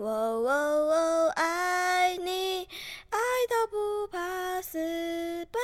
[0.00, 2.60] 我我我爱你，
[3.10, 3.18] 爱
[3.50, 4.78] 到不怕死
[5.50, 5.58] ，baby。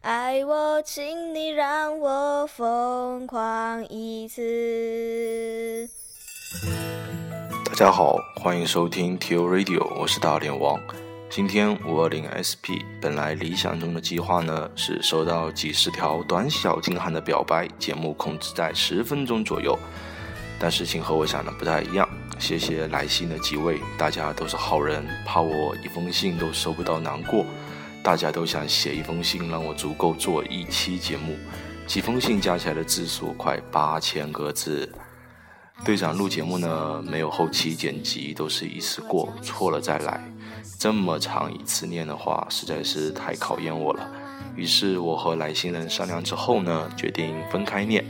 [0.00, 5.86] 爱我，请你让我疯狂一次。
[7.66, 10.80] 大家好，欢迎收听 T O Radio，我是大脸王。
[11.28, 19.78] 今天五二零 SP，本来理想中的计划呢是收到几十条短小精悍的表白，节目控制在十分钟左右。
[20.58, 22.08] 但事情和我想的不太一样，
[22.38, 27.46] 谢谢来信的几位，大家都是好人，怕我一封信都收不到难过，
[28.02, 31.36] 大家都想写一封信让我足够做一期节目，
[31.86, 34.92] 几封信加起来的字数快八千个字。
[35.84, 40.22] 队长录节目呢，没有后期剪辑，都是一次过，错了再来。
[40.78, 44.08] 这么长一次念的话，实在是太考验我了。
[44.54, 48.04] 于是我和来信人商量之后呢，决定分开念，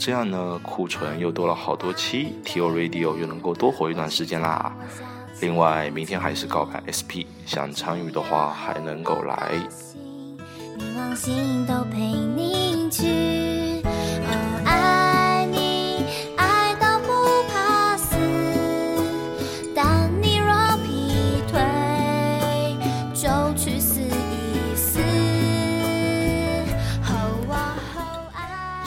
[0.00, 4.74] 这样呢，库存又多了好多期，T O Radio 又能够多活一段时间啦。
[5.42, 9.52] 另外，明天还是告白 SP，想参与的话还能够来。
[10.78, 13.39] 你往心都陪你去，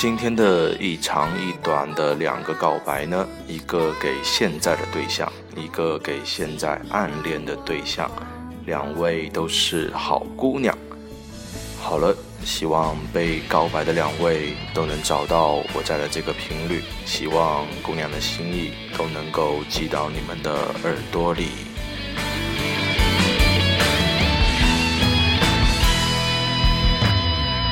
[0.03, 8.11] 今天的一长一短的两个告白呢，一个给现在的对象，一个给现在暗恋的对象，
[8.65, 10.77] 两位都是好姑娘。
[11.81, 20.51] 好了，希望被告白的两位都能找到我在的这个频率，希望姑娘的心意都能够寄到你们的
[20.83, 21.47] 耳朵里。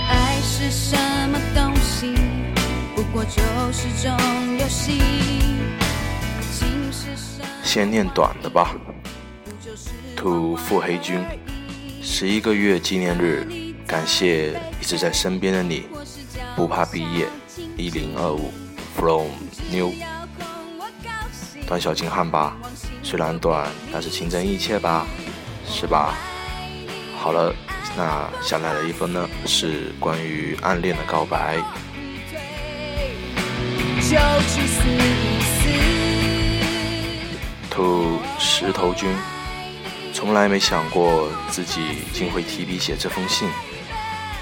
[0.08, 1.11] 爱是什么东西？
[3.22, 5.00] 我就是种游戏。
[7.64, 8.76] 先念短的吧。
[10.18, 11.24] ，to 腹黑君，
[12.02, 13.48] 十一个月纪念日，
[13.86, 15.86] 感谢一直在身边的你，
[16.56, 17.28] 不怕毕业，
[17.78, 18.52] 一零二五
[18.96, 19.28] ，from
[19.72, 19.94] new，
[21.68, 22.58] 短小精悍吧，
[23.04, 25.06] 虽然短，但是情真意切吧，
[25.68, 26.16] 是吧？
[27.20, 27.54] 好了，
[27.96, 31.64] 那下来的一封呢，是关于暗恋的告白。
[34.12, 35.70] 就去死一死。
[37.70, 39.10] 土石头君，
[40.14, 41.80] 从来没想过自己
[42.12, 43.48] 竟会提笔写这封信。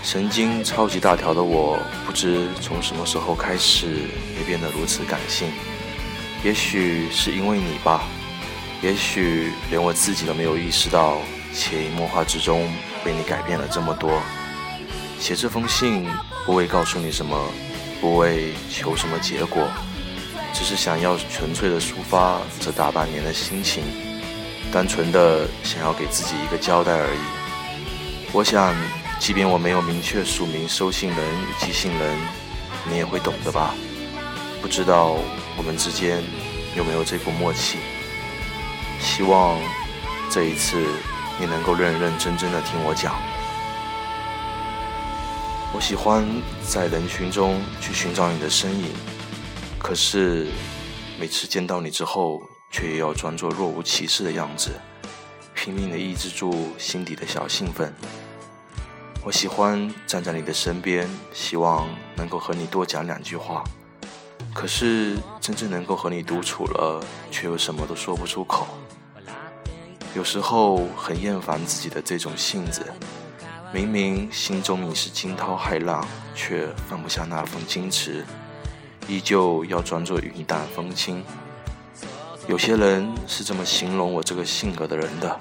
[0.01, 4.09] 神经超级大条的我，不知从什么时候开始
[4.39, 5.51] 也变得如此感性。
[6.43, 8.05] 也许是因为你吧，
[8.81, 11.19] 也许连我自己都没有意识到，
[11.53, 12.67] 潜移默化之中
[13.03, 14.19] 被你改变了这么多。
[15.19, 16.07] 写这封信
[16.43, 17.37] 不为告诉你什么，
[18.01, 19.67] 不为求什么结果，
[20.53, 23.83] 只是想要纯粹的抒发这大半年的心情，
[24.71, 27.19] 单纯的想要给自己一个交代而已。
[28.31, 28.75] 我想，
[29.19, 32.17] 即便我没有明确署名收信人与寄信人，
[32.89, 33.73] 你也会懂的吧？
[34.61, 35.17] 不知道
[35.57, 36.23] 我们之间
[36.75, 37.79] 有没有这股默契？
[38.99, 39.57] 希望
[40.29, 40.77] 这一次
[41.39, 43.15] 你能够认认真真的听我讲。
[45.71, 46.25] 我喜欢
[46.67, 48.87] 在人群中去寻找你的身影，
[49.77, 50.47] 可是
[51.19, 52.41] 每次见到你之后，
[52.71, 54.71] 却也要装作若无其事的样子，
[55.53, 57.93] 拼命的抑制住心底的小兴奋。
[59.23, 63.63] 我喜欢站在你的身边，希望能够和你多讲两句话，
[64.55, 66.99] 可是真正能够和你独处了，
[67.29, 68.67] 却又什么都说不出口。
[70.15, 72.83] 有时候很厌烦自己的这种性子。
[73.71, 76.03] 明明心中已是惊涛骇浪，
[76.33, 78.25] 却放不下那份矜持，
[79.07, 81.23] 依旧要装作云淡风轻。
[82.47, 85.39] 有些人是这么形容我这个性格的人的：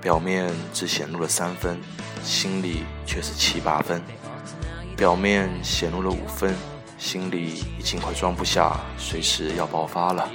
[0.00, 1.76] 表面只显露了三分，
[2.22, 4.00] 心里却是七八分；
[4.96, 6.54] 表面显露了五分，
[6.98, 10.28] 心里已经快装不下，随时要爆发了。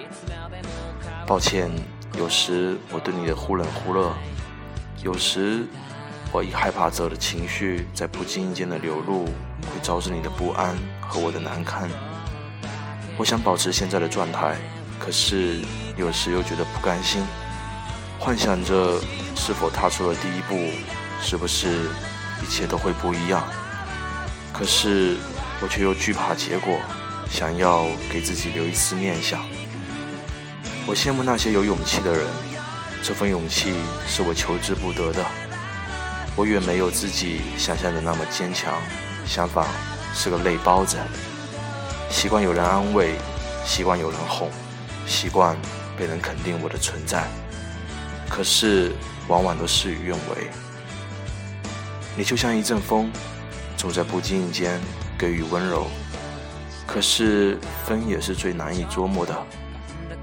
[1.26, 1.72] 抱歉，
[2.18, 4.12] 有时我对你的忽冷忽热，
[5.02, 5.66] 有时。
[6.34, 11.90] 我一害怕着的情绪在不经意间的流露，会招致你的不安和我的难堪。
[13.18, 14.56] 我想保持现在的状态，
[14.98, 15.60] 可是
[15.98, 17.22] 有时又觉得不甘心，
[18.18, 19.02] 幻想着
[19.36, 20.58] 是否踏出了第一步，
[21.22, 21.90] 是不是
[22.42, 23.46] 一切都会不一样。
[24.54, 25.18] 可是
[25.62, 26.80] 我却又惧怕结果，
[27.30, 29.42] 想要给自己留一丝念想。
[30.88, 32.26] 我羡慕那些有勇气的人，
[33.04, 33.74] 这份勇气
[34.08, 35.26] 是我求之不得的。
[36.42, 38.74] 我远没有自己想象的那么坚强，
[39.28, 39.64] 相反
[40.12, 40.98] 是个泪包子。
[42.10, 43.14] 习惯有人安慰，
[43.64, 44.50] 习惯有人哄，
[45.06, 45.56] 习惯
[45.96, 47.28] 被人肯定我的存在，
[48.28, 48.92] 可是
[49.28, 50.50] 往往都事与愿违。
[52.18, 53.12] 你就像一阵风，
[53.78, 54.82] 总在不经意间
[55.20, 55.86] 给予温柔，
[56.88, 59.38] 可是风也是最难以捉摸的。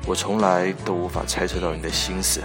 [0.05, 2.41] 我从来都无法猜测到你的心思，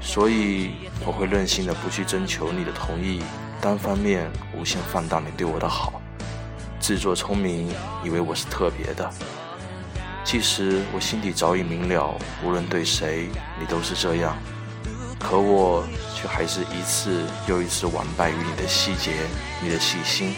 [0.00, 0.70] 所以
[1.04, 3.22] 我会任性的不去征求你的同意，
[3.60, 6.00] 单方面无限放大你对我的好，
[6.80, 7.70] 自作聪明，
[8.02, 9.10] 以为我是特别的。
[10.24, 12.14] 即使我心底早已明了，
[12.44, 13.28] 无论对谁，
[13.58, 14.36] 你都是这样，
[15.18, 19.12] 可我却还是一次又一次完败于你的细节，
[19.62, 20.34] 你的细心。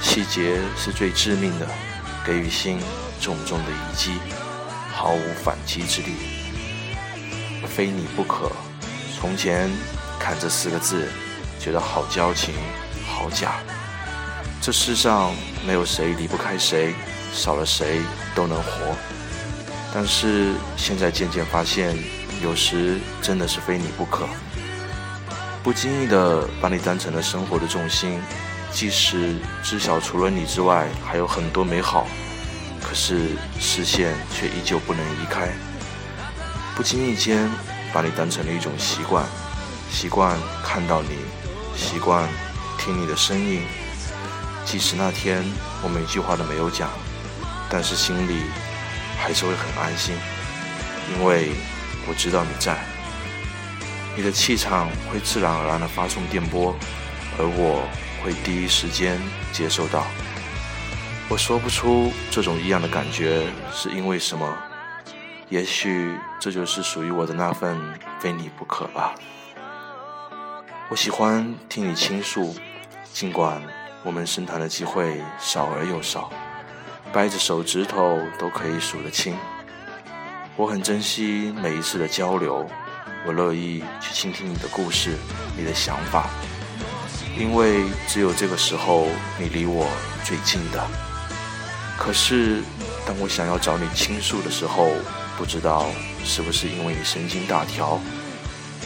[0.00, 1.66] 细节是最致命的，
[2.24, 2.78] 给予心
[3.20, 4.14] 重重的一击，
[4.92, 6.37] 毫无反击之力。
[7.78, 8.50] 非你不可。
[9.16, 9.70] 从前
[10.18, 11.06] 看这四个字，
[11.60, 12.52] 觉得好矫情，
[13.06, 13.52] 好假。
[14.60, 15.32] 这世上
[15.64, 16.92] 没有谁离不开谁。
[17.32, 18.00] 少了谁
[18.34, 18.96] 都能活，
[19.94, 21.96] 但是现在渐渐发现，
[22.42, 24.26] 有时真的是非你不可。
[25.62, 28.18] 不经意的把你当成了生活的重心，
[28.72, 32.08] 即使知晓除了你之外还有很多美好，
[32.82, 35.50] 可是视线却依旧不能移开。
[36.78, 37.50] 不经意间
[37.92, 39.26] 把你当成了一种习惯，
[39.90, 41.08] 习惯看到你，
[41.76, 42.28] 习惯
[42.78, 43.62] 听你的声音，
[44.64, 45.44] 即使那天
[45.82, 46.88] 我们一句话都没有讲。
[47.68, 48.44] 但是心里
[49.18, 50.14] 还是会很安心，
[51.12, 51.50] 因为
[52.06, 52.78] 我知道你在。
[54.16, 56.72] 你的气场会自然而然地发送电波，
[57.40, 57.82] 而我
[58.22, 59.20] 会第一时间
[59.52, 60.06] 接收到。
[61.28, 64.56] 我说不出这种异样的感觉是因为什么，
[65.50, 67.78] 也许这就是属于我的那份
[68.20, 69.14] 非你不可吧。
[70.90, 72.54] 我喜欢听你倾诉，
[73.12, 73.62] 尽管
[74.04, 76.30] 我们深谈的机会少而又少。
[77.10, 79.34] 掰着手指头都可以数得清。
[80.56, 82.68] 我很珍惜每一次的交流，
[83.26, 85.16] 我乐意去倾听你的故事、
[85.56, 86.28] 你的想法，
[87.38, 89.06] 因为只有这个时候
[89.38, 89.86] 你离我
[90.22, 90.86] 最近的。
[91.96, 92.62] 可是，
[93.06, 94.90] 当我想要找你倾诉的时候，
[95.38, 95.86] 不知道
[96.24, 98.00] 是不是因为你神经大条，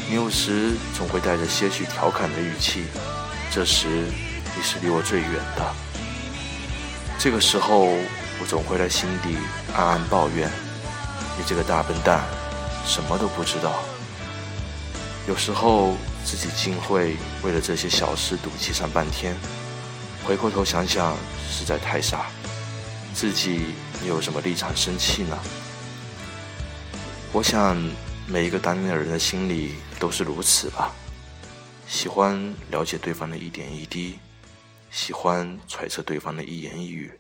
[0.06, 2.84] 你有时总会带着些许调侃的语气，
[3.50, 5.75] 这时你是离我最远的。
[7.19, 7.87] 这个时候，
[8.38, 9.38] 我总会在心底
[9.75, 10.50] 暗暗抱怨
[11.38, 12.20] ：“你这个大笨蛋，
[12.84, 13.82] 什么都不知道。”
[15.26, 19.34] 有时候自己竟会为了这些小事赌气上半天，
[20.22, 21.16] 回过头想想，
[21.50, 22.26] 实在太傻。
[23.14, 23.75] 自己
[24.06, 25.38] 又有什么立场生气呢？
[27.34, 27.76] 我想，
[28.29, 30.94] 每一个单恋的人的心里都是如此吧，
[31.87, 34.19] 喜欢了解对方的一点一滴。
[34.90, 37.19] 喜欢揣测对方的一言一语，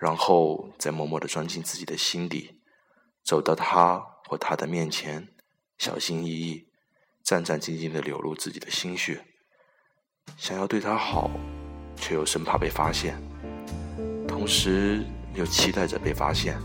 [0.00, 2.58] 然后再默默地钻进自己的心底，
[3.22, 5.28] 走到他或她的面前，
[5.78, 6.66] 小心翼翼、
[7.22, 9.24] 战战兢兢地流露自己的心血，
[10.36, 11.30] 想要对他好，
[11.94, 13.16] 却又生怕被发现，
[14.26, 16.60] 同时又期待着被发现。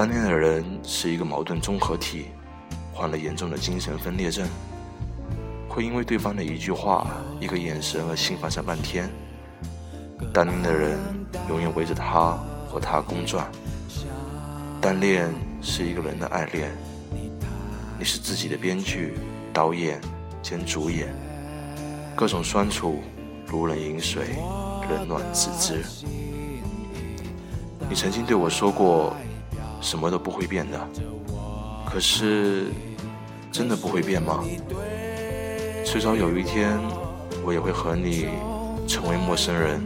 [0.00, 2.28] 单恋的人是一个矛盾综合体，
[2.90, 4.48] 患了严重的精神分裂症。
[5.68, 7.06] 会因为对方的一句话、
[7.38, 9.10] 一个眼神而心烦上半天。
[10.32, 10.98] 单恋的人
[11.50, 12.38] 永远围着他
[12.70, 13.46] 或她公转。
[14.80, 15.28] 单恋
[15.60, 16.70] 是一个人的爱恋，
[17.98, 19.18] 你是自己的编剧、
[19.52, 20.00] 导演
[20.40, 21.14] 兼主演，
[22.16, 23.02] 各种酸楚
[23.46, 24.28] 如人饮水，
[24.88, 25.84] 冷暖自知。
[27.86, 29.14] 你曾经对我说过，
[29.80, 30.78] 什么都不会变的。
[31.90, 32.66] 可是，
[33.50, 34.44] 真的不会变吗？
[35.84, 36.78] 迟早有一天，
[37.44, 38.28] 我也会和你
[38.86, 39.84] 成为陌生人。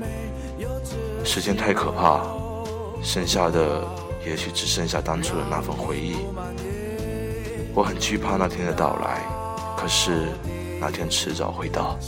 [1.25, 2.21] 时间太可怕，
[3.03, 3.83] 剩下的
[4.27, 6.17] 也许只剩下当初的那份回忆。
[7.75, 9.23] 我很惧怕那天的到来，
[9.79, 10.29] 可是
[10.79, 11.99] 那天迟早会到。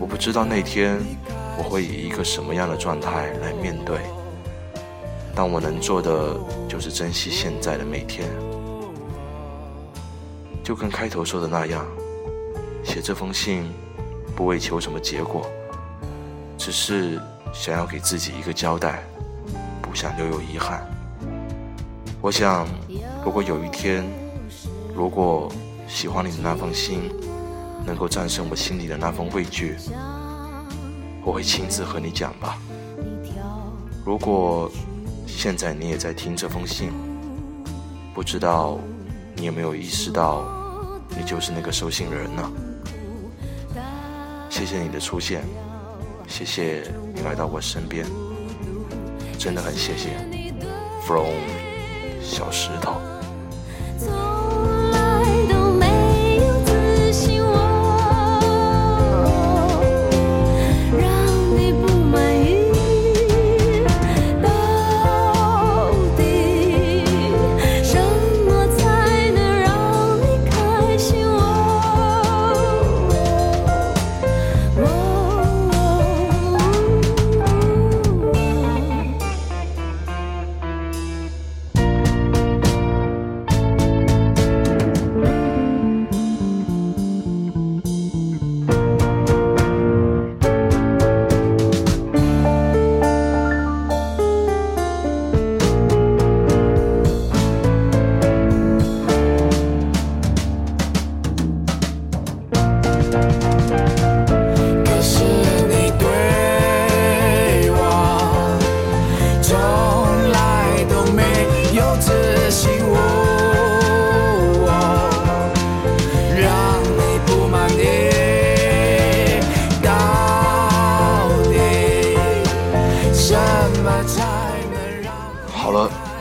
[0.00, 0.98] 我不知道那天
[1.58, 3.98] 我会以一个什么样的状态来面对，
[5.36, 6.34] 但我能做的
[6.66, 8.26] 就是珍惜现在的每天，
[10.64, 11.86] 就跟开头说的那样。
[12.82, 13.70] 写这封信，
[14.34, 15.46] 不为求什么结果，
[16.56, 17.20] 只是
[17.52, 19.02] 想要给自己一个交代，
[19.82, 20.88] 不想留有遗憾。
[22.22, 22.66] 我想，
[23.22, 24.02] 如果有一天，
[24.94, 25.52] 如果
[25.86, 27.10] 喜欢你的那封信
[27.84, 29.76] 能够战胜我心里的那份畏惧，
[31.22, 32.56] 我会亲自和你讲吧。
[34.02, 34.70] 如果
[35.36, 36.90] 现在你也在听这封信，
[38.14, 38.78] 不知道
[39.34, 40.42] 你有没有意识到，
[41.10, 42.52] 你就是那个收信人呢？
[44.48, 45.44] 谢谢你的出现，
[46.26, 48.06] 谢谢你来到我身边，
[49.38, 50.16] 真的很谢谢。
[51.06, 51.34] From
[52.22, 53.05] 小石头。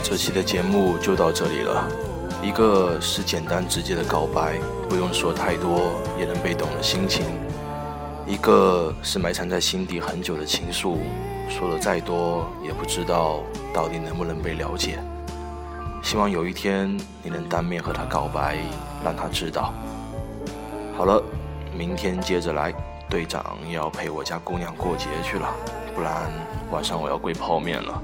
[0.07, 1.89] 这期的节目就到这里了。
[2.43, 7.25] 一个是简单直接的告白，不用说太多也能被懂的心情；
[8.27, 11.00] 一个是埋藏在心底很久的情愫，
[11.50, 13.41] 说了再多也不知道
[13.74, 15.00] 到底能不能被了解。
[16.03, 18.59] 希望有一天你能当面和他告白，
[19.03, 19.74] 让他知道。
[20.95, 21.19] 好了，
[21.75, 22.71] 明天接着来。
[23.07, 25.47] 队长要陪我家姑娘过节去了，
[25.95, 26.31] 不然
[26.71, 28.01] 晚上我要跪泡面了。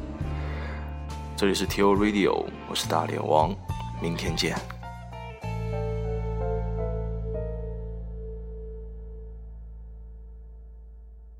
[1.41, 3.51] 这里是 T O Radio，我是大脸王，
[3.99, 4.55] 明天见。